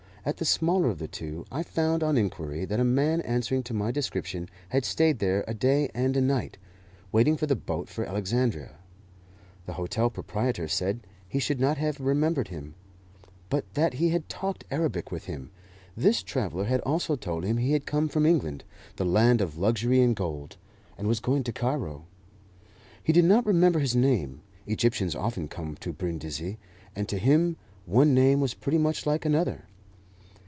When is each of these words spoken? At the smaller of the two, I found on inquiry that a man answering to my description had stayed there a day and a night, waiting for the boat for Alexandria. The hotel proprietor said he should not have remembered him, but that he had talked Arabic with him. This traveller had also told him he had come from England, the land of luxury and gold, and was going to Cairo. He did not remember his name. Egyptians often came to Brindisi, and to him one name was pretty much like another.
At 0.23 0.37
the 0.37 0.45
smaller 0.45 0.89
of 0.91 0.99
the 0.99 1.07
two, 1.07 1.47
I 1.51 1.63
found 1.63 2.03
on 2.03 2.15
inquiry 2.15 2.63
that 2.65 2.79
a 2.79 2.83
man 2.83 3.21
answering 3.21 3.63
to 3.63 3.73
my 3.73 3.89
description 3.89 4.49
had 4.69 4.85
stayed 4.85 5.17
there 5.17 5.43
a 5.47 5.55
day 5.55 5.89
and 5.95 6.15
a 6.15 6.21
night, 6.21 6.59
waiting 7.11 7.37
for 7.37 7.47
the 7.47 7.55
boat 7.55 7.89
for 7.89 8.05
Alexandria. 8.05 8.75
The 9.65 9.73
hotel 9.73 10.11
proprietor 10.11 10.67
said 10.67 11.07
he 11.27 11.39
should 11.39 11.59
not 11.59 11.79
have 11.79 11.99
remembered 11.99 12.49
him, 12.49 12.75
but 13.49 13.65
that 13.73 13.95
he 13.95 14.09
had 14.09 14.29
talked 14.29 14.63
Arabic 14.69 15.11
with 15.11 15.23
him. 15.25 15.49
This 15.97 16.21
traveller 16.21 16.65
had 16.65 16.81
also 16.81 17.15
told 17.15 17.43
him 17.43 17.57
he 17.57 17.71
had 17.73 17.87
come 17.87 18.07
from 18.07 18.27
England, 18.27 18.63
the 18.97 19.05
land 19.05 19.41
of 19.41 19.57
luxury 19.57 20.01
and 20.01 20.15
gold, 20.15 20.55
and 20.99 21.07
was 21.07 21.19
going 21.19 21.43
to 21.45 21.51
Cairo. 21.51 22.05
He 23.03 23.11
did 23.11 23.25
not 23.25 23.43
remember 23.43 23.79
his 23.79 23.95
name. 23.95 24.41
Egyptians 24.67 25.15
often 25.15 25.47
came 25.47 25.73
to 25.77 25.91
Brindisi, 25.91 26.59
and 26.95 27.09
to 27.09 27.17
him 27.17 27.57
one 27.87 28.13
name 28.13 28.39
was 28.39 28.53
pretty 28.53 28.77
much 28.77 29.07
like 29.07 29.25
another. 29.25 29.65